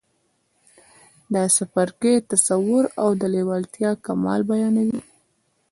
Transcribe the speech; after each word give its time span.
دا 1.33 1.43
څپرکی 1.55 2.13
تصور 2.31 2.83
او 3.01 3.09
د 3.19 3.21
لېوالتیا 3.33 3.91
کمال 4.05 4.41
بيانوي. 4.49 5.01